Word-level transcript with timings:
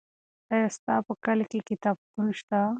آیا 0.53 0.67
ستا 0.75 0.95
په 1.07 1.13
کلي 1.23 1.45
کې 1.51 1.59
کتابتون 1.69 2.27
شته؟ 2.39 2.59